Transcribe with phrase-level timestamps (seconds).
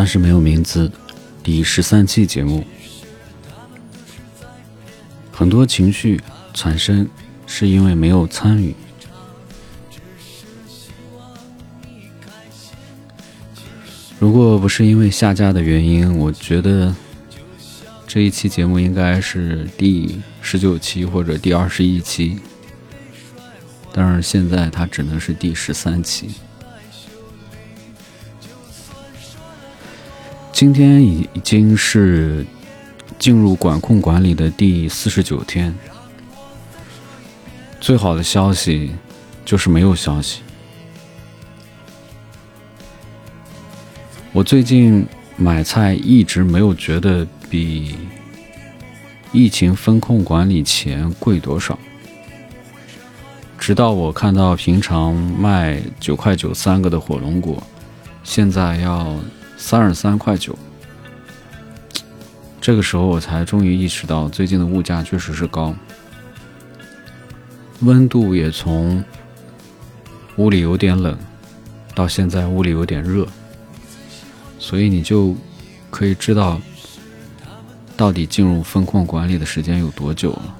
[0.00, 0.90] 暂时没有名字，
[1.42, 2.64] 第十三期节目，
[5.30, 6.18] 很多情绪
[6.54, 7.06] 产生
[7.46, 8.74] 是因为没有参与。
[14.18, 16.96] 如果不是因为下架的原因，我觉得
[18.06, 22.38] 这一期节目应该是第十九期或者第二十一期，
[23.92, 26.30] 但是现在它只能是第十三期。
[30.60, 32.44] 今天已已经是
[33.18, 35.74] 进入管控管理的第四十九天。
[37.80, 38.90] 最好的消息
[39.42, 40.42] 就是没有消息。
[44.32, 47.96] 我最近买菜一直没有觉得比
[49.32, 51.78] 疫情风控管理前贵多少，
[53.58, 57.62] 直到我看到平常卖九块九三个的火龙果，
[58.22, 59.16] 现在要。
[59.62, 60.58] 三十三块九，
[62.60, 65.72] 这个时候我才终于意识到，最近的物价确实是高，
[67.82, 69.04] 温度也从
[70.38, 71.16] 屋里有点冷，
[71.94, 73.28] 到现在屋里有点热，
[74.58, 75.36] 所以你就
[75.90, 76.60] 可以知道，
[77.96, 80.56] 到底进入风控管理的时间有多久了。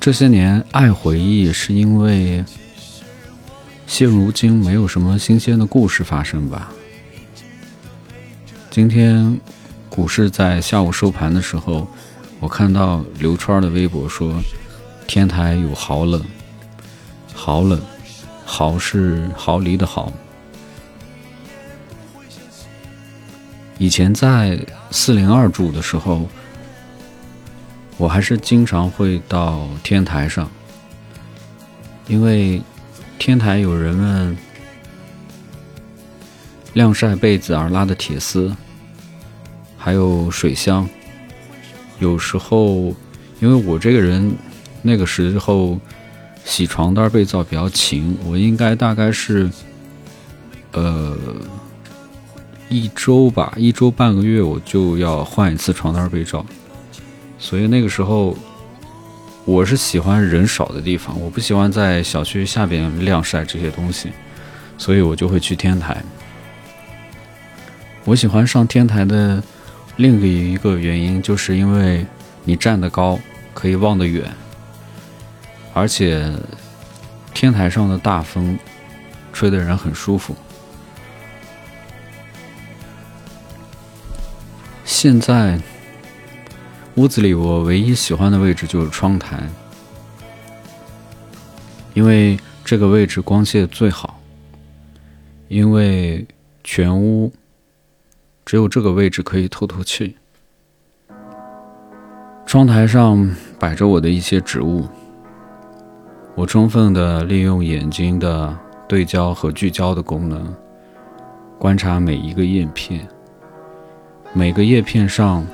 [0.00, 2.44] 这些年爱回忆，是因为。
[3.86, 6.70] 现如今没有什么新鲜的故事发生吧？
[8.70, 9.40] 今天
[9.88, 11.88] 股市在下午收盘的时候，
[12.40, 14.34] 我看到刘川的微博说，
[15.06, 16.22] 天台有好冷，
[17.32, 17.80] 好冷，
[18.44, 20.12] 好是毫厘的好。
[23.78, 26.28] 以前在四零二住的时候，
[27.96, 30.50] 我还是经常会到天台上，
[32.08, 32.60] 因为。
[33.18, 34.36] 天台有人们
[36.74, 38.54] 晾晒被子而拉的铁丝，
[39.76, 40.88] 还有水箱。
[41.98, 42.94] 有时候，
[43.40, 44.36] 因为我这个人
[44.82, 45.78] 那个时候
[46.44, 49.50] 洗床单被罩比较勤，我应该大概是
[50.72, 51.16] 呃
[52.68, 56.44] 一周吧，一周半个月我就要换一次床单被罩，
[57.38, 58.36] 所以那个时候。
[59.46, 64.10] 我是喜欢人少的地方，我不喜欢在小区下边晾晒这些东西，
[64.76, 66.02] 所以我就会去天台。
[68.04, 69.40] 我喜欢上天台的
[69.98, 72.04] 另一个原因，就是因为
[72.42, 73.20] 你站得高，
[73.54, 74.24] 可以望得远，
[75.72, 76.28] 而且
[77.32, 78.58] 天台上的大风
[79.32, 80.34] 吹得人很舒服。
[84.84, 85.60] 现在。
[86.96, 89.38] 屋子里，我唯一喜欢的位置就是窗台，
[91.92, 94.18] 因为这个位置光线最好。
[95.48, 96.26] 因为
[96.64, 97.32] 全屋
[98.44, 100.16] 只有这个位置可以透透气。
[102.46, 103.30] 窗台上
[103.60, 104.88] 摆着我的一些植物，
[106.34, 108.58] 我充分的利用眼睛的
[108.88, 110.52] 对焦和聚焦的功能，
[111.58, 113.06] 观察每一个叶片，
[114.32, 115.46] 每个叶片上。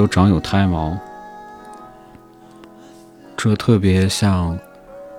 [0.00, 0.96] 都长有胎毛，
[3.36, 4.58] 这特别像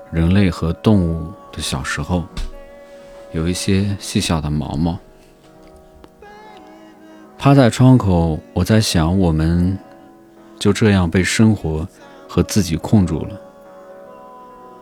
[0.09, 2.23] 人类和动物的小时候，
[3.31, 4.97] 有一些细小的毛毛。
[7.37, 9.77] 趴在窗口，我在想，我们
[10.57, 11.87] 就这样被生活
[12.27, 13.39] 和自己控住了。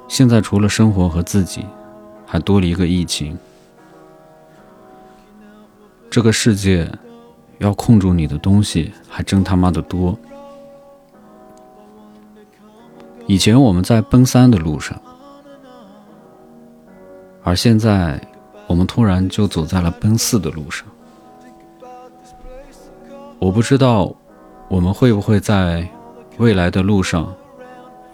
[0.07, 1.65] 现在除了生活和自己，
[2.25, 3.37] 还多了一个疫情。
[6.09, 6.89] 这个世界。
[7.59, 10.17] 要控住你的东西还真他妈的多。
[13.27, 14.99] 以前我们在奔三的路上，
[17.43, 18.19] 而现在
[18.65, 20.87] 我们突然就走在了奔四的路上。
[23.37, 24.13] 我不知道
[24.67, 25.87] 我们会不会在
[26.37, 27.33] 未来的路上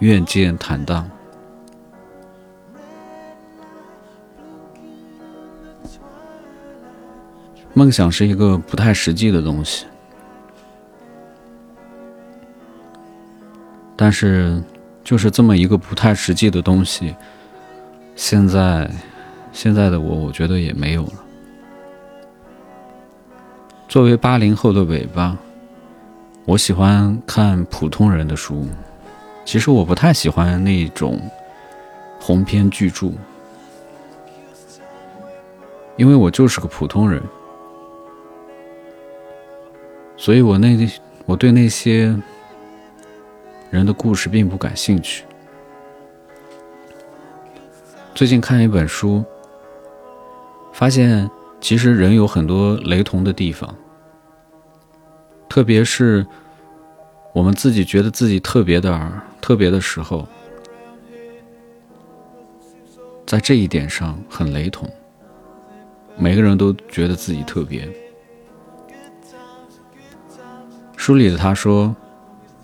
[0.00, 1.08] 愿见坦荡。
[7.78, 9.84] 梦想是一个不太实际的东西，
[13.94, 14.62] 但是
[15.04, 17.14] 就是这么一个不太实际的东西，
[18.14, 18.90] 现在
[19.52, 21.12] 现在的我，我觉得也没有了。
[23.90, 25.36] 作为八零后的尾巴，
[26.46, 28.66] 我喜欢看普通人的书，
[29.44, 31.20] 其实我不太喜欢那种
[32.18, 33.12] 鸿篇巨著，
[35.98, 37.22] 因为我就是个普通人。
[40.16, 40.76] 所以我那
[41.24, 42.16] 我对那些
[43.70, 45.24] 人的故事并不感兴趣。
[48.14, 49.22] 最近看一本书，
[50.72, 51.30] 发现
[51.60, 53.72] 其实人有很多雷同的地方，
[55.48, 56.26] 特别是
[57.34, 60.26] 我们自己觉得自己特别的特别的时候，
[63.26, 64.88] 在这一点上很雷同。
[66.16, 67.86] 每个人都觉得自己特别。
[70.96, 71.94] 书里的他说，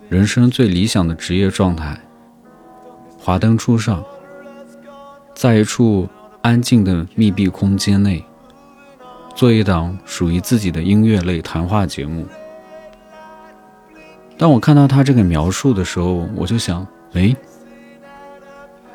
[0.08, 1.96] 人生最理想的职业状态，
[3.18, 4.02] 华灯初上，
[5.34, 6.08] 在一处
[6.40, 8.24] 安静的密闭空间内，
[9.36, 12.26] 做一档属于自己的音乐类谈话节目。
[14.36, 17.36] 当我看到他这个描述的时候，我就想，哎，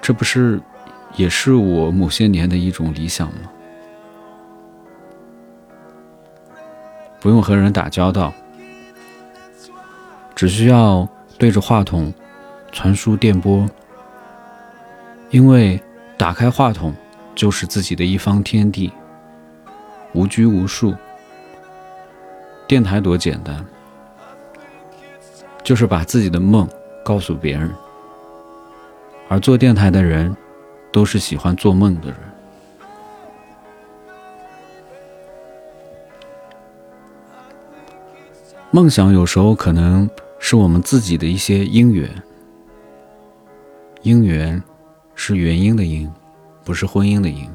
[0.02, 0.60] 这不是
[1.16, 3.52] 也是我某些年的一种理想吗？
[7.22, 8.34] 不用和人打交道，
[10.38, 12.14] 只需要对着话筒
[12.72, 13.68] 传输电波。
[15.32, 15.82] 因为
[16.16, 16.94] 打开话筒
[17.34, 18.94] 就是自己的一方天地，
[20.14, 20.94] 无拘无束。
[22.68, 23.66] 电台多简单，
[25.64, 26.70] 就是把自己的梦
[27.04, 27.74] 告诉别人，
[29.28, 30.36] 而做电台的人
[30.92, 32.18] 都是喜欢做梦的人。
[38.70, 40.08] 梦想有时候可能
[40.50, 42.10] 是我们自己的一些因缘，
[44.02, 44.64] 因缘
[45.14, 46.10] 是原因的因，
[46.64, 47.46] 不是婚姻的因。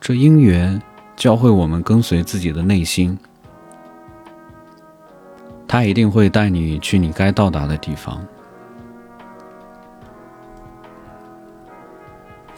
[0.00, 0.82] 这因缘
[1.14, 3.16] 教会我们跟随自己的内心，
[5.68, 8.20] 他一定会带你去你该到达的地方。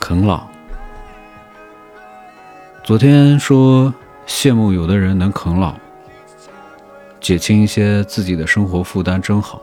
[0.01, 0.49] 啃老，
[2.83, 3.93] 昨天说
[4.27, 5.75] 羡慕有的人能啃老。
[7.21, 9.61] 减轻一些自己的生活负担真好。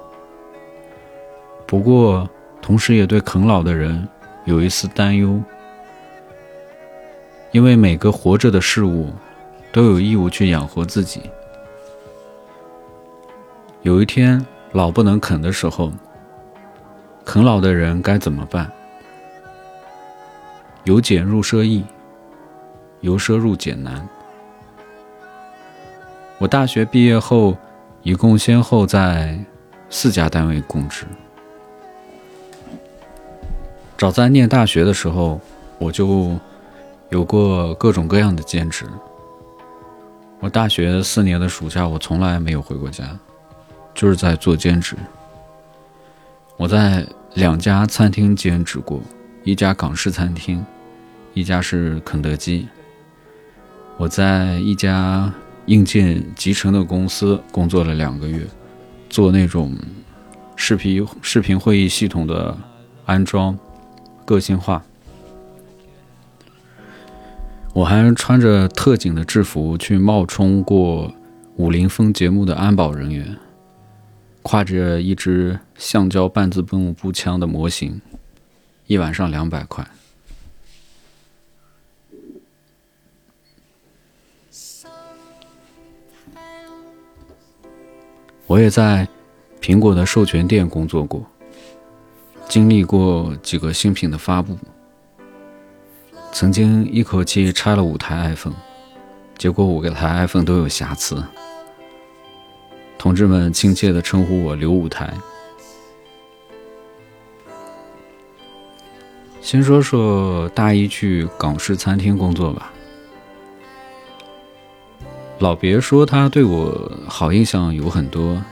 [1.66, 2.30] 不过，
[2.62, 4.08] 同时也对啃老的人
[4.46, 5.42] 有一丝担忧，
[7.52, 9.12] 因为每个活着的事物
[9.72, 11.22] 都有义务去养活自己。
[13.82, 15.92] 有一天老不能啃的时候，
[17.26, 18.72] 啃老的人该怎么办？
[20.84, 21.84] 由俭入奢易，
[23.02, 24.08] 由奢入俭难。
[26.40, 27.58] 我大学毕业后，
[28.04, 29.44] 一共先后在
[29.90, 31.04] 四家单位供职。
[33.98, 35.42] 早在念大学的时候，
[35.80, 36.38] 我就
[37.10, 38.86] 有过各种各样的兼职。
[40.40, 43.04] 我大学四年的暑假，我从来没有回过家，
[43.96, 44.96] 就是在做兼职。
[46.56, 49.02] 我在两家餐厅兼职过，
[49.44, 50.64] 一家港式餐厅，
[51.34, 52.68] 一家是肯德基。
[53.98, 55.34] 我在一家。
[55.68, 58.46] 硬件集成的公司工作了两个月，
[59.10, 59.74] 做那种
[60.56, 62.58] 视频视频会议系统的
[63.06, 63.58] 安装，
[64.26, 64.84] 个性化。
[67.74, 71.14] 我还穿着特警的制服去冒充过
[71.58, 73.38] 武林风节目的安保人员，
[74.42, 78.02] 挎着一支橡胶半自动步枪的模型，
[78.88, 79.86] 一晚上两百块。
[88.48, 89.06] 我也在
[89.62, 91.22] 苹果的授权店工作过，
[92.48, 94.58] 经历过几个新品的发布，
[96.32, 98.56] 曾经一口气拆了五台 iPhone，
[99.38, 101.22] 结果五个台 iPhone 都有瑕疵，
[102.98, 105.12] 同志们亲切地称呼我“刘五台”。
[109.42, 112.72] 先说说大一去港式餐厅工作吧。
[115.40, 118.44] 老别说他对我好印象有很多，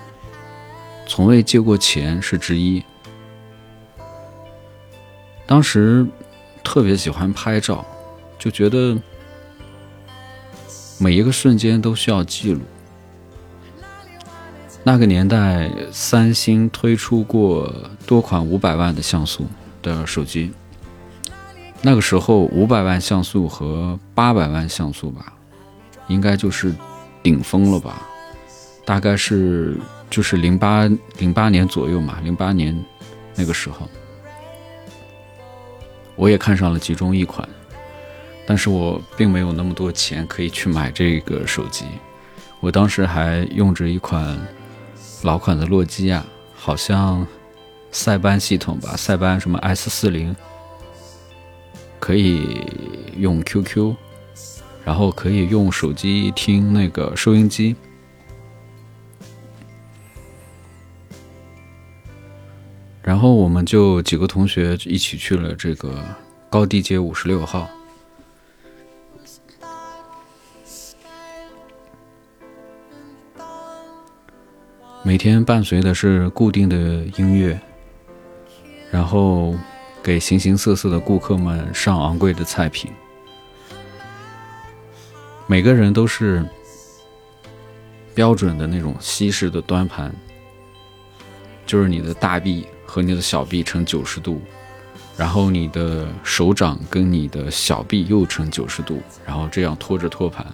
[1.07, 2.83] 从未借过钱是之一。
[5.47, 6.05] 当时
[6.63, 7.83] 特别喜欢拍照，
[8.37, 8.95] 就觉得
[10.99, 12.61] 每一个瞬间都需要记录。
[14.83, 17.73] 那个年代，三星推出过
[18.05, 19.47] 多款五百万的像素
[19.81, 20.51] 的手机，
[21.81, 25.33] 那个时候五百万像素和八百万像素吧。
[26.07, 26.74] 应该就是
[27.24, 28.07] 顶峰了吧，
[28.85, 29.77] 大概是
[30.09, 32.77] 就是零八零八年左右嘛，零八年
[33.35, 33.88] 那个时候，
[36.15, 37.47] 我也看上了其中一款，
[38.45, 41.85] 但是我并没有那么多钱可以去买这个手机，
[42.59, 44.38] 我当时还用着一款
[45.24, 46.24] 老款的诺基亚，
[46.55, 47.25] 好像
[47.91, 50.35] 塞班系统吧，塞班什么 S 四零，
[52.00, 52.62] 可以
[53.17, 53.95] 用 QQ。
[54.85, 57.75] 然后可以用手机听那个收音机。
[63.01, 66.03] 然后我们就几个同学一起去了这个
[66.49, 67.67] 高地街五十六号。
[75.03, 76.75] 每天伴随的是固定的
[77.15, 77.59] 音乐
[78.89, 79.53] 然后
[80.01, 82.91] 给形形色色的顾客们上昂贵的菜品。
[85.47, 86.43] 每个人都是
[88.13, 90.13] 标准的那种西式的端盘，
[91.65, 94.41] 就是你的大臂和你的小臂成九十度，
[95.15, 100.45] 然后你的手掌跟你的小臂又成九十度，然后这样托着托盘。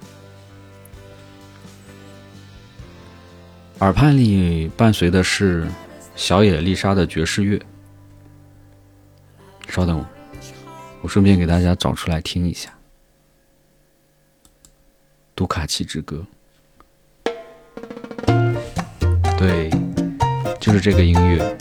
[3.80, 5.68] 耳畔里伴随的是
[6.16, 7.60] 小野丽莎的爵士乐。
[9.70, 10.06] 稍等，
[11.02, 12.70] 我顺便给大家找出来听一下。
[15.41, 16.25] 杜卡奇之歌，
[19.39, 19.71] 对，
[20.59, 21.57] 就是这个音乐。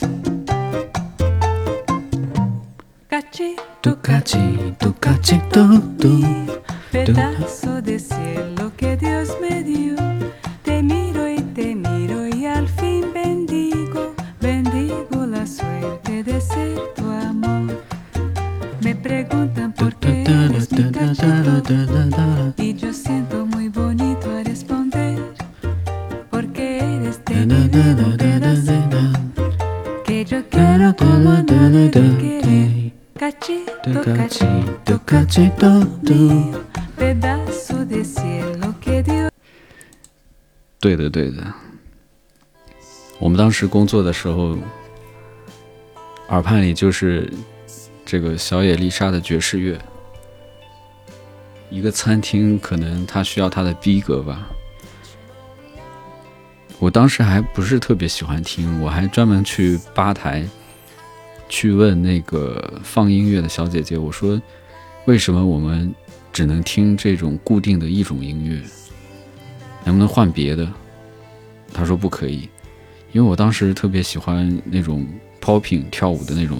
[3.82, 5.62] 杜卡奇，杜卡奇，嘟
[5.98, 6.20] 嘟
[7.04, 7.16] 嘟。
[40.77, 41.53] 对的，对的。
[43.17, 44.57] 我们当时工作的时候，
[46.27, 47.31] 耳畔里就是
[48.05, 49.79] 这个小野丽莎的爵士乐。
[51.69, 54.49] 一个餐厅可能他需要他的逼格吧。
[56.77, 60.45] 我当时还不是特别喜欢听，我还专门去吧台
[61.47, 64.37] 去问那个放音乐的小姐姐，我说
[65.05, 65.93] 为什么我们
[66.31, 68.61] 只能听这种固定的一种音乐？
[69.83, 70.71] 能不能换别的？
[71.73, 72.49] 他说不可以，
[73.11, 75.07] 因为我当时特别喜欢那种
[75.41, 76.59] popping 跳舞的那种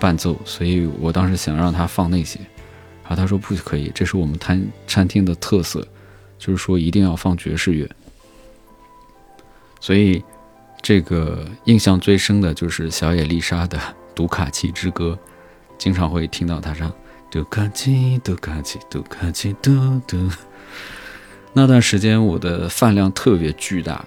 [0.00, 2.40] 伴奏，所以我当时想让他放那些。
[3.02, 5.86] 然后他说不可以，这是我们餐餐厅的特色，
[6.36, 7.88] 就是说一定要放爵士乐。
[9.80, 10.20] 所以，
[10.82, 13.78] 这个印象最深的就是小野丽莎的
[14.16, 15.16] 《读卡奇之歌》，
[15.78, 16.92] 经常会听到她唱
[17.36, 20.16] “嘟卡奇，嘟卡奇，嘟卡奇，嘟嘟”。
[21.52, 24.02] 那段时间我的饭量特别巨大，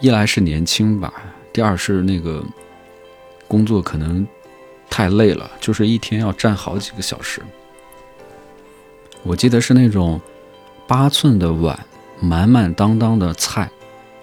[0.00, 1.12] 一来是年轻吧，
[1.52, 2.42] 第二是那个
[3.46, 4.26] 工作可能
[4.88, 7.42] 太累了，就是一天要站好几个小时。
[9.22, 10.18] 我记得是那种
[10.86, 11.78] 八寸的碗。
[12.20, 13.68] 满满当当的菜，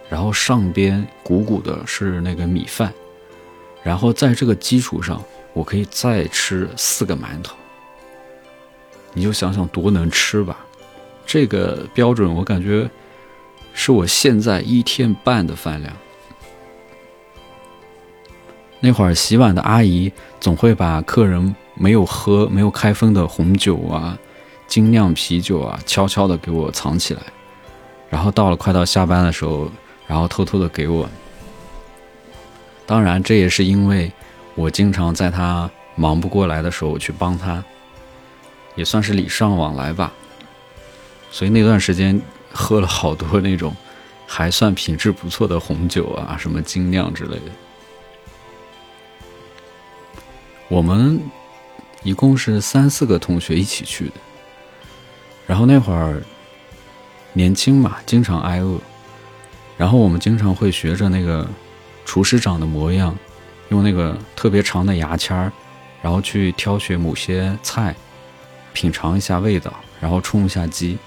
[0.09, 2.93] 然后上边鼓鼓的是那个米饭，
[3.83, 5.21] 然后在这个基础上，
[5.59, 7.53] 我可以再吃四个馒头。
[9.11, 10.55] 你就想想多能吃吧，
[11.25, 12.89] 这个标准我感觉
[13.73, 15.93] 是我现在一天半的饭量。
[18.79, 24.17] 那会儿洗碗的阿姨总会把客人没有喝、没有开封的红酒啊、
[24.65, 27.21] 精酿啤酒啊，悄悄的给我藏起来。
[28.09, 29.69] 然后到了快到下班的时候，
[30.07, 31.09] 然后偷偷的给我。
[32.85, 34.09] 当然，这也是因为
[34.55, 37.63] 我经常在他忙不过来的时候去帮他，
[38.75, 40.11] 也算是礼尚往来吧。
[41.31, 42.19] 所以那段时间
[42.51, 43.75] 喝了好多那种
[44.27, 47.51] 还算品质不错的红酒啊， 什么精酿之类的。
[50.67, 51.21] 我们
[52.03, 54.13] 一共是三四个同学一起去的，
[55.47, 56.21] 然后那会儿。
[57.31, 58.79] 年轻嘛，经常挨饿，
[59.77, 61.47] 然后我们经常会学着那个
[62.03, 63.15] 厨师长的模样，
[63.69, 65.51] 用那个特别长的牙签儿，
[66.01, 67.95] 然后去挑选某些菜，
[68.73, 70.97] 品尝一下味道，然后充一下饥。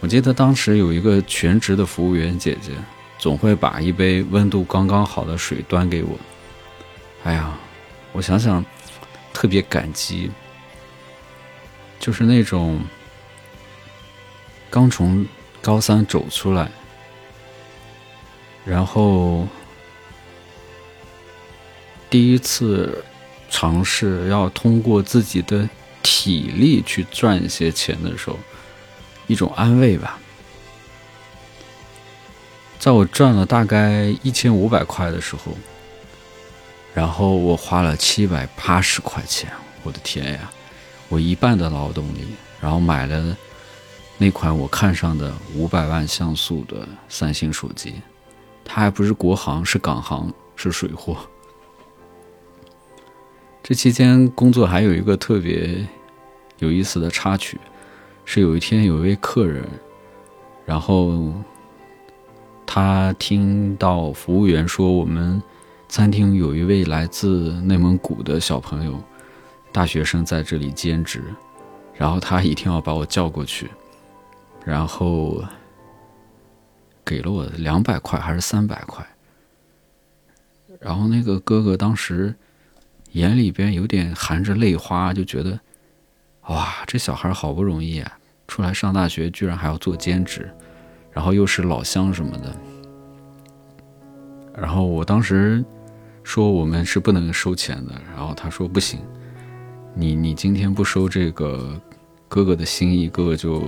[0.00, 2.72] 我记得当时有一个全职的服务员姐姐，
[3.18, 6.18] 总会把一杯温度刚刚好的水端给我。
[7.24, 7.58] 哎呀，
[8.12, 8.64] 我想想，
[9.32, 10.30] 特别感激，
[11.98, 12.80] 就是那种。
[14.70, 15.26] 刚从
[15.62, 16.70] 高三走出来，
[18.66, 19.48] 然后
[22.10, 23.04] 第一次
[23.50, 25.68] 尝试要通过自己的
[26.02, 28.38] 体力去赚一些钱的时候，
[29.26, 30.18] 一种安慰吧。
[32.78, 35.52] 在我赚了大概一千五百块的时候，
[36.94, 39.50] 然后我花了七百八十块钱，
[39.82, 40.50] 我的天呀！
[41.08, 42.26] 我一半的劳动力，
[42.60, 43.36] 然后买了。
[44.16, 47.94] 那款我看上的五百万像素的三星手机，
[48.64, 51.16] 它还不是国行，是港行，是水货。
[53.68, 55.86] 这期间工作还有一个特别
[56.56, 57.60] 有意思的插曲，
[58.24, 59.62] 是有一天有一位客人，
[60.64, 61.34] 然后
[62.64, 65.42] 他听到服务员说我们
[65.86, 68.98] 餐厅有一位来自内蒙古的小朋友，
[69.70, 71.22] 大学生在这里兼职，
[71.92, 73.68] 然后他一定要把我叫过去，
[74.64, 75.44] 然后
[77.04, 79.06] 给了我两百块还是三百块，
[80.80, 82.34] 然后那个哥哥当时
[83.12, 85.58] 眼里边有点含着泪花，就觉得
[86.48, 88.18] 哇，这小孩好不容易啊。
[88.46, 90.50] 出来上大学，居然还要做兼职，
[91.12, 92.56] 然后又是老乡什么的。
[94.56, 95.62] 然后我当时
[96.24, 99.00] 说我们是不能收钱的，然后他说不行，
[99.94, 101.78] 你你今天不收这个
[102.26, 103.62] 哥哥的心意，哥哥就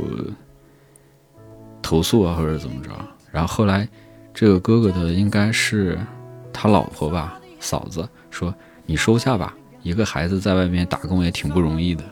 [1.82, 2.90] 投诉啊或者怎么着。
[3.30, 3.86] 然后后来
[4.32, 5.98] 这个哥哥的应该是
[6.52, 8.52] 他老婆吧，嫂子说
[8.90, 9.54] 你收下吧，
[9.84, 12.02] 一个孩子在外面打工也挺不容易的。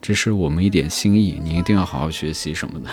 [0.00, 2.88] 这是我们一点心意，你一定要好好学习什么的。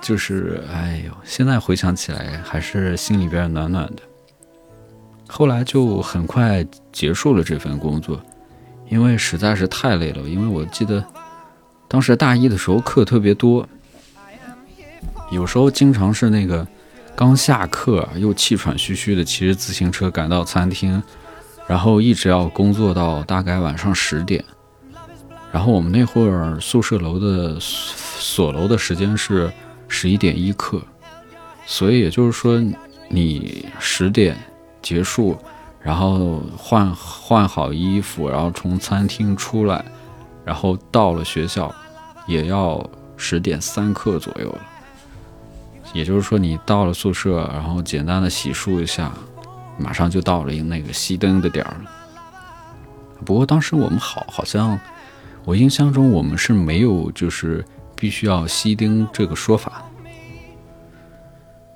[0.00, 4.02] 就是，哎呦，现在回想起来还是心里边暖暖的。
[5.28, 8.20] 后来就很快结束了这份工作，
[8.88, 10.28] 因为实在是太累了。
[10.28, 11.06] 因为我记得
[11.86, 13.64] 当时大一的时候课特别多，
[15.30, 16.66] 有时候经常是那个
[17.14, 21.00] 刚下课又气喘吁吁的骑着自行车赶到餐厅，
[21.66, 24.44] 然后一直要工作到大概晚上十点。
[25.52, 29.52] 然后我们那会儿宿舍楼的锁楼的时间是
[29.86, 30.80] 十一点一刻，
[31.66, 32.58] 所以也就是说，
[33.08, 34.34] 你十点
[34.80, 35.36] 结束，
[35.80, 39.84] 然后换换好衣服，然后从餐厅出来，
[40.42, 41.70] 然后到了学校，
[42.26, 42.82] 也要
[43.18, 44.60] 十点三刻左右了。
[45.92, 49.12] 也就是说，你到了宿舍，然后简单的洗漱一下，
[49.78, 51.90] 马上就到了那个熄灯的点儿了。
[53.24, 54.78] 不过当时我们好好像。
[55.44, 57.64] 我印象中，我们是没有就是
[57.96, 59.84] 必须要熄灯这个说法。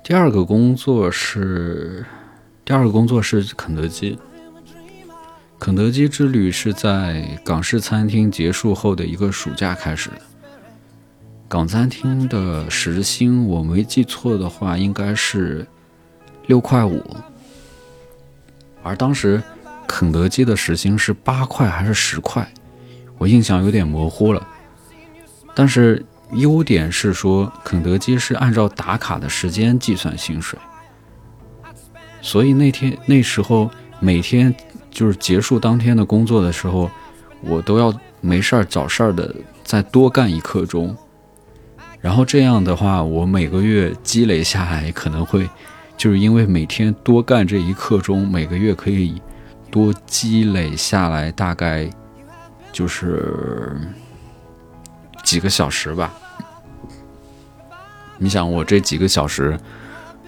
[0.01, 2.05] 第二个工作是，
[2.63, 4.17] 第二个工作是肯德基。
[5.59, 10.21] 肯德基之旅是在港式餐厅结束后的一个暑假开始的。
[11.49, 15.67] 港餐厅的时薪，我没记错的话，应该是
[16.45, 17.03] 六块五，
[18.87, 19.43] 而当时
[19.85, 22.47] 肯德基的时薪是八块还是十块？
[23.17, 24.47] 我印象有点模糊了，
[25.53, 30.57] 但是优点是说，肯德基是按照打卡的时间计算薪水，
[32.21, 33.69] 所以那天那时候
[33.99, 34.53] 每天
[34.91, 36.89] 就是结束当天的工作的时候，
[37.41, 40.95] 我都要没事儿找事儿的再多干一刻钟，
[41.99, 45.49] 然后这样的话，我每个月积累下来可能会，
[45.97, 49.21] 就是因为每天多干这一刻钟，每个月可以
[49.71, 51.89] 多积累下来大概。
[52.73, 53.75] 就是
[55.23, 56.13] 几个小时吧，
[58.19, 59.57] 你想我这几个小时，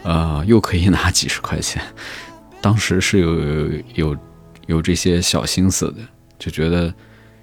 [0.01, 1.79] 呃，又可以拿几十块钱，
[2.60, 4.17] 当时是有有
[4.65, 5.97] 有这些小心思的，
[6.39, 6.91] 就觉得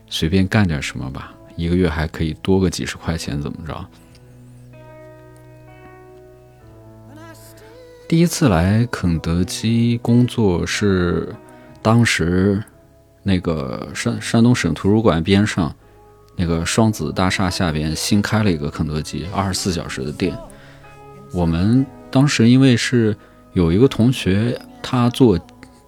[0.08, 3.86] 随便干点什么吧，一个月还可以多个几十块钱，怎么着？
[8.08, 11.34] 第一次来肯德基工作是
[11.82, 12.62] 当时。
[13.28, 15.74] 那个山山东省图书馆边上，
[16.36, 20.32] 那个双子大厦下边新开了一个肯德基，二十四小时的店。
[21.32, 23.16] 我们当时因为是
[23.52, 25.36] 有一个同学，他做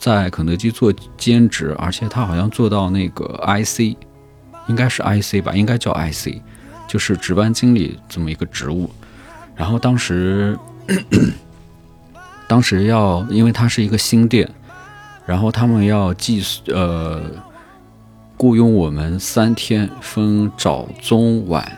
[0.01, 3.97] 在肯德基做兼职，而且他好像做到那个 IC，
[4.67, 6.43] 应该是 IC 吧，应该叫 IC，
[6.89, 8.91] 就是值班经理这么一个职务。
[9.55, 10.59] 然后当时，
[12.49, 14.51] 当时要因为它是一个新店。
[15.27, 17.21] 然后他们要计呃
[18.39, 21.71] 雇佣我们三天，分早中晚，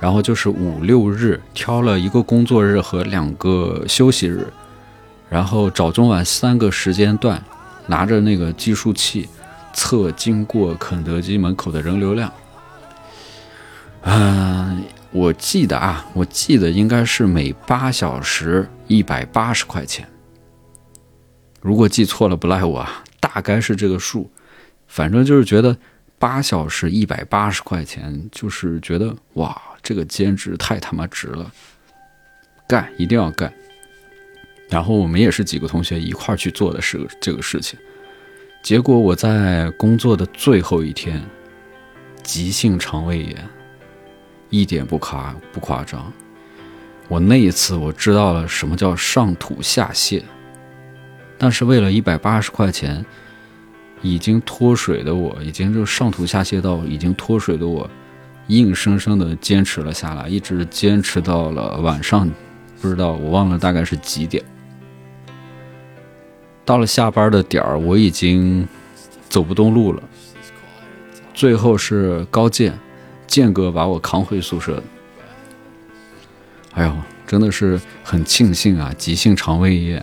[0.00, 4.52] 然后就是五六日，挑了一个工作日和两个休息日，
[5.30, 7.40] 然后早中晚三个时间段，
[7.86, 9.28] 拿着那个计数器
[9.72, 12.32] 测经过肯德基门口的人流量。
[14.00, 20.06] 嗯，我记得啊，我记得应该是每八小时一百八十块钱。
[21.62, 24.30] 如果记错了不赖我啊，大概是这个数，
[24.86, 25.74] 反正就是觉得
[26.18, 31.50] 八小时一百八十块钱，就是觉得哇，这个兼职太他妈值了，
[32.68, 33.50] 干一定要干。
[34.68, 37.78] 然后我们也是几个同学一块去做的是这个事情，
[38.62, 41.22] 结果我在工作的最后一天，
[42.22, 43.48] 急性肠胃炎，
[44.50, 46.12] 一点不夸不夸张，
[47.08, 50.22] 我那一次我知道了什么叫上吐下泻。
[51.36, 53.04] 但是为了一百八十块钱，
[54.00, 57.88] 已经脱水的我，已经就上吐下泻到已经脱水的我，
[58.46, 62.30] 硬生生的坚持了下来，一直坚持到了晚上
[62.80, 64.42] 不知道，我忘了大概是几点。
[66.64, 68.66] 到了下班的点儿，我已经
[69.28, 70.02] 走不动路了。
[71.34, 72.78] 最后是高健，
[73.26, 74.80] 健哥把我扛回宿舍。
[76.74, 76.94] 哎呦，
[77.26, 78.92] 真的是很庆幸啊！
[78.96, 80.02] 急性肠胃炎，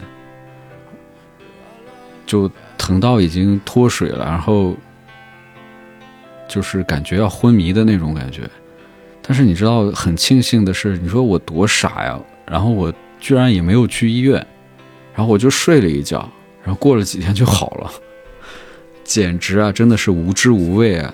[2.26, 4.76] 就疼到已经脱水了，然后
[6.48, 8.50] 就是感觉要昏迷的那种感觉。
[9.22, 12.20] 但是你知道，很庆幸的是，你说我多傻呀！
[12.46, 14.36] 然后我居然也没有去医院，
[15.14, 16.28] 然后我就睡了一觉，
[16.64, 17.92] 然后过了几天就好了，
[19.04, 21.14] 简直啊，真的是无知无畏啊！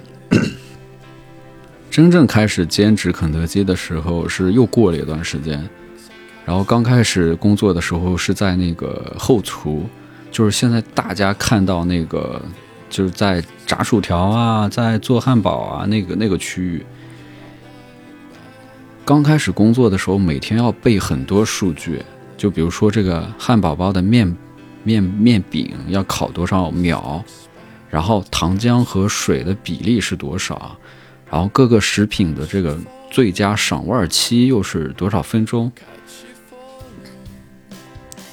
[1.89, 5.67] 真正开始兼职肯德基的时候是又过了一段时间，
[6.45, 9.85] 然后刚开始工作的时候是在那个后厨，
[10.29, 12.41] 就是现在大家看到那个
[12.89, 16.85] 就是在炸薯条啊，在做汉堡啊那个那个区域。
[19.05, 22.03] 刚开始工作的时候，每天要背很多数据，
[22.35, 24.35] 就比如说这个汉堡包的面
[24.83, 27.23] 面面饼要烤多少秒，
[27.89, 30.75] 然后糖浆和水的比例是多少，
[31.35, 32.79] 然后各个食品的这个
[33.11, 35.69] 最佳赏味期又是多少分钟，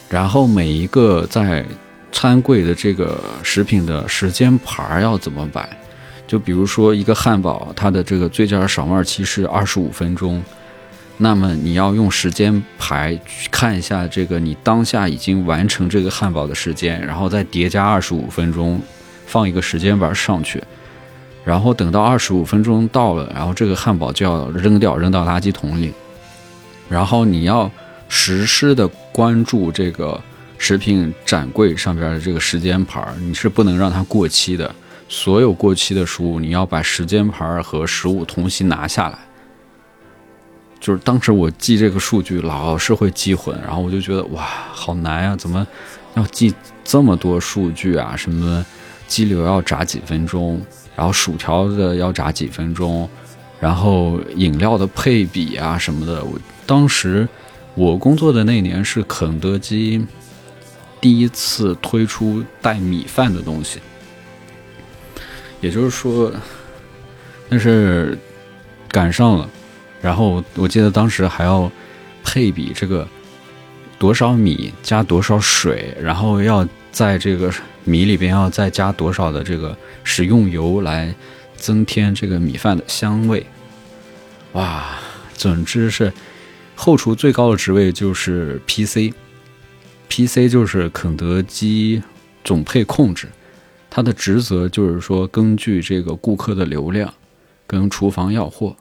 [0.08, 1.66] 然后每一个在
[2.12, 5.68] 餐柜的这个食品的时间牌要怎么摆，
[6.28, 10.40] 就比如说一个汉堡，它的这个最佳赏味期是二十五分钟。
[11.16, 18.80] 那么你要用时间牌去看一下这个你当下已经完成这个汉堡的时间，然后再叠加二十五分钟，
[19.26, 20.62] 放一个时间板上去，
[21.44, 25.92] 然后等到二十五分钟到了，然后这个汉堡就要扔掉，扔到垃圾桶里。
[26.88, 27.70] 然后你要
[28.08, 30.20] 实时的关注这个
[30.58, 34.72] 食品展柜上边的这个时间牌，你是不能让它过期的。
[35.08, 39.18] 所有过期的食物，你要把时间牌和食物同时拿下来。
[40.80, 45.36] 就是当时我记这个数据老是会记混，然后我就觉得哇，好难啊！
[45.36, 45.66] 怎么
[46.14, 46.52] 要记
[46.82, 48.16] 这么多数据啊？
[48.16, 48.64] 什么
[49.06, 50.60] 鸡柳要炸几分钟，
[50.96, 53.08] 然后薯条的要炸几分钟，
[53.60, 56.22] 然后饮料的配比啊什么的。
[56.24, 57.28] 我当时
[57.74, 60.04] 我工作的那年是肯德基
[61.00, 63.80] 第一次推出带米饭的东西，
[65.60, 66.32] 也就是说，
[67.48, 68.18] 那是
[68.88, 69.48] 赶上了。
[70.00, 71.70] 然后我记得当时还要
[72.24, 73.06] 配比这个
[73.98, 77.52] 多少米加多少水，然后要在这个
[77.84, 81.14] 米里边要再加多少的这个食用油来
[81.56, 83.44] 增添这个米饭的香味。
[84.52, 84.98] 哇，
[85.34, 86.12] 总之是
[86.74, 92.02] 后厨最高的职位就是 PC，PC 就是肯德基
[92.44, 93.28] 总配控制，
[93.90, 97.12] 它的职责就是说根据这个顾客的流量
[97.66, 98.76] 跟厨房要货。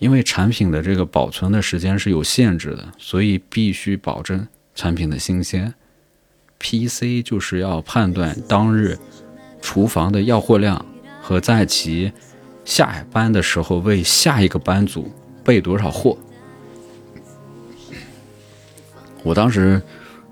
[0.00, 5.72] 因为产品的这个保存的时间是有限制的，所以必须保证产品的新鲜。
[6.64, 8.98] PC 就是要判断当日
[9.60, 10.82] 厨房的要货量
[11.20, 12.10] 和在其
[12.64, 15.12] 下班的时候为下一个班组
[15.44, 16.16] 备多少货。
[19.22, 19.82] 我当时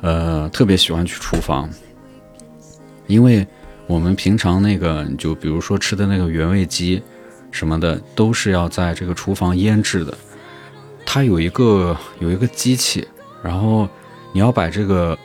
[0.01, 1.69] 呃特别喜欢去厨房，
[3.07, 3.47] 因为
[3.87, 7.03] 我们平常那个就比如说吃的那个原味鸡。
[7.51, 10.17] 什么的都是要在这个厨房腌制的，
[11.05, 13.07] 它有一个有一个机器，
[13.43, 13.87] 然后
[14.33, 15.19] 你要把这个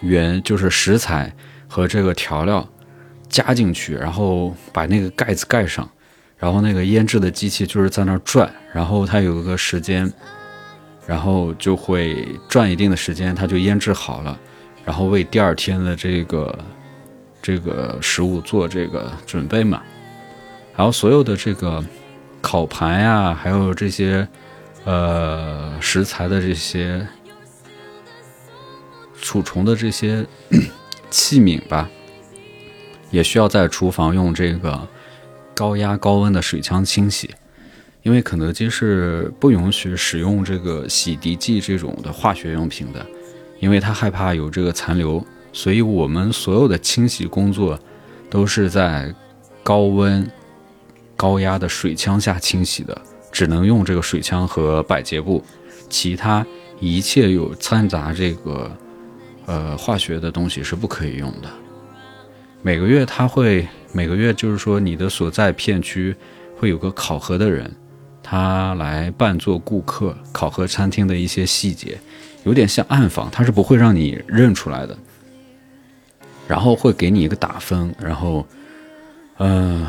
[0.00, 1.32] 原就是食材
[1.66, 2.66] 和这个调料
[3.28, 5.88] 加进去，然后把那个盖子盖上，
[6.36, 10.10] 然后那个腌制的机器就是在那转，然后它有一个时间，
[11.06, 14.38] 然后就会转一定的时间，它就腌制好了，
[14.84, 16.58] 然后为第二天的这个
[17.42, 19.82] 这个食物做这个准备嘛。
[20.76, 21.84] 然后所有的这个
[22.40, 24.26] 烤盘呀，还有这些
[24.84, 27.04] 呃食材的这些
[29.20, 30.26] 储存的这些
[31.10, 31.88] 器皿吧，
[33.10, 34.88] 也需要在厨房用这个
[35.54, 37.30] 高压高温的水枪清洗，
[38.02, 43.04] 因为肯德基是不允许使用这个洗涤剂这种的化学用品的，
[43.60, 47.78] 因为他害怕有这个残留，所以我们所有的清洗工作
[48.30, 49.14] 都是在
[49.62, 50.28] 高温。
[51.16, 52.96] 高压的水枪下清洗的，
[53.32, 55.44] 只能用这个水枪和百洁布，
[55.90, 56.46] 其他
[56.78, 58.70] 一切有掺杂这个
[59.48, 61.48] 呃化学的东西是不可以用的。
[62.62, 66.14] 每个月他会每个月就是说你的所在片区
[66.56, 67.68] 会有个考核的人，
[68.22, 71.98] 他来扮作顾客考核餐厅的一些细节，
[72.44, 74.96] 有点像暗访，他是不会让你认出来的。
[76.46, 78.46] 然后会给你一个打分，然后
[79.38, 79.84] 嗯。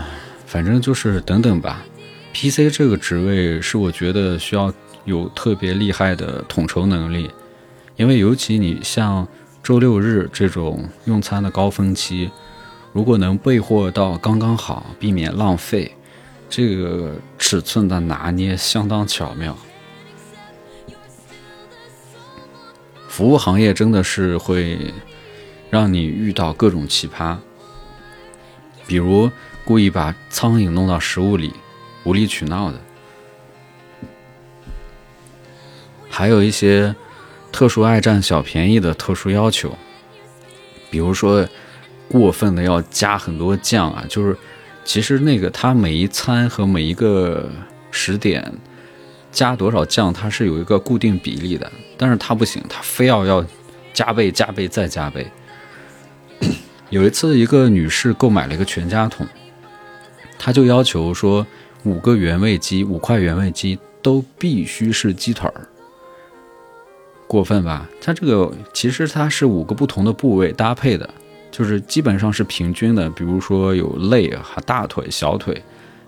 [0.46, 1.86] 反正就是等等吧
[2.34, 4.74] ，PC 这个职位是我觉得需要
[5.06, 7.30] 有特别厉害的统筹能力，
[7.98, 9.28] 因为尤其你像
[9.62, 12.32] 周六日这种用餐的高峰期，
[12.92, 15.96] 如果能备货到刚刚好，避免浪费，
[16.50, 19.56] 这个尺寸的拿捏相当巧妙。
[23.08, 24.94] 服务行业真的是会
[25.70, 27.38] 让你遇到各种奇葩，
[28.88, 29.30] 比如
[29.66, 31.54] 故意把苍蝇弄到食物里，
[32.06, 32.80] 无理取闹的。
[36.10, 36.96] 还有一些
[37.52, 39.78] 特殊爱占小便宜的特殊要求，
[40.90, 41.48] 比如说
[42.08, 44.36] 过分的要加很多酱啊，就是
[44.86, 47.50] 其实那个它每一餐和每一个
[47.92, 48.52] 时点
[49.32, 53.46] 加多少酱，它是有一个固定比例的，但是它不行，它非要要
[53.94, 55.28] 加倍、加倍再加倍。
[56.90, 59.28] 有一次，一个女士购买了一个全家桶，
[60.38, 61.46] 她就要求说
[61.84, 65.68] 五个原味鸡，五块原味鸡都必须是鸡腿儿。
[67.30, 67.88] 过分吧？
[68.02, 71.08] 它这个其实它是五个不同的部位搭配的，
[71.52, 73.08] 就是基本上是平均的。
[73.12, 75.62] 比如说有肋啊、大腿、小腿，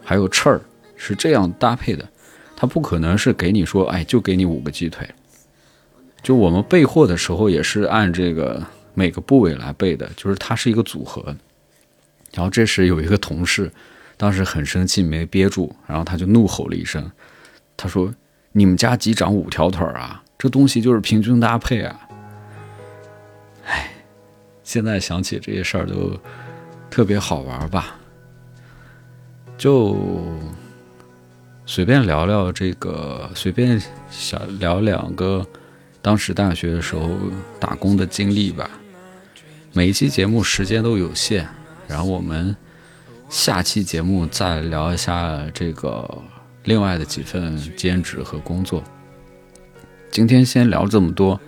[0.04, 0.60] 还有翅儿，
[0.96, 2.04] 是这样搭配的。
[2.56, 5.08] 它不可能是给你说，哎，就给你五个鸡腿。
[6.24, 11.24] 就我们备货的时候也是按这个每个部位来备的，就是它是一个组合。
[12.34, 13.72] 然后这时有一个同事，
[14.18, 17.12] 当时很生气没憋住，然后他就怒吼了一声，
[17.78, 18.12] 他说
[18.54, 22.00] ：“你们家鸡长五条腿啊？”这东西就是平均搭配啊！
[23.68, 23.92] 哎，
[24.64, 26.20] 现在想起这些事儿都
[26.90, 27.96] 特别好玩吧？
[29.56, 29.96] 就
[31.68, 35.46] 随便聊聊这个，随便想聊两个
[36.02, 37.08] 当时大学的时候
[37.60, 38.68] 打工的经历吧。
[39.74, 41.48] 每一期节目时间都有限，
[41.88, 42.56] 然后我们
[43.30, 46.18] 下期节目再聊一下这个
[46.64, 48.84] 另外的几份兼职和工作。
[50.12, 51.39] 今天先聊这么多，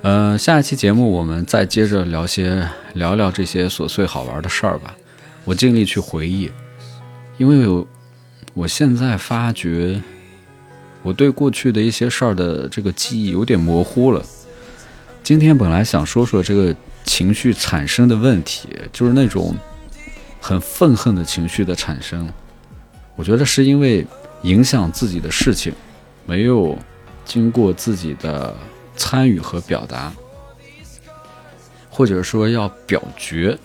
[0.00, 4.96] 呃，下一期节目我们再接着聊些聊聊这些琐碎好玩的事儿吧。
[5.44, 6.50] 我尽力去回忆，
[7.36, 7.86] 因为我
[8.54, 10.02] 我现在发觉
[11.02, 14.24] 我对过去的一些事儿的这个记忆有点模糊了。
[15.22, 19.54] 今天本来想说说这个情绪产生的问题，就是那种
[20.40, 22.26] 很愤恨的情绪的产生，
[23.16, 24.06] 我觉得是因为
[24.44, 25.70] 影响自己的事情
[26.24, 26.78] 没有。
[27.24, 28.54] 经过自己的
[28.96, 30.12] 参与和表达，
[31.90, 33.58] 或者说要表决，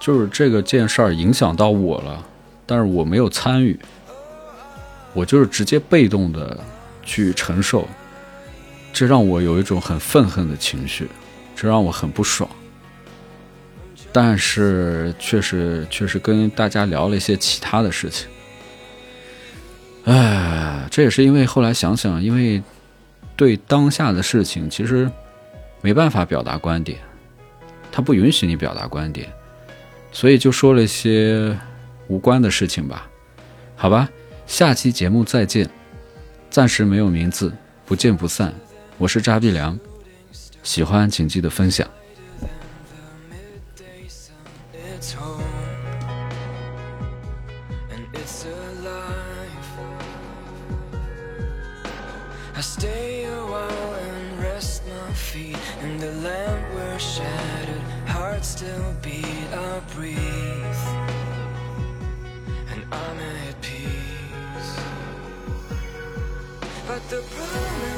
[0.00, 2.24] 就是这个件事儿影响到我了，
[2.66, 3.78] 但是我没有参与，
[5.12, 6.58] 我就是直接被动的
[7.02, 7.88] 去承受，
[8.92, 11.08] 这让我有一种很愤恨的情绪，
[11.54, 12.48] 这让我很不爽。
[14.12, 18.28] 但是确实确实跟大家聊了一些其他的事情。
[20.04, 20.33] 哎，
[20.94, 22.62] 这也是因为后来想想，因为
[23.34, 25.10] 对当下的事情其实
[25.80, 27.00] 没办法表达观点，
[27.90, 29.28] 他不允许你表达观点，
[30.12, 31.58] 所以就说了一些
[32.06, 33.10] 无关的事情吧。
[33.74, 34.08] 好吧，
[34.46, 35.68] 下期节目再见。
[36.48, 37.52] 暂时没有名字，
[37.84, 38.54] 不见不散。
[38.96, 39.76] 我是扎碧良，
[40.62, 41.84] 喜欢请记得分享。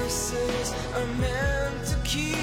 [0.07, 2.37] Promises are meant to keep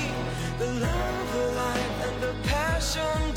[0.60, 3.34] the love alive and the passion